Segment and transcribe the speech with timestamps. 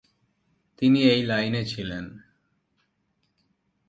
[0.77, 2.05] তিনি এই লাইনে ছিলেন।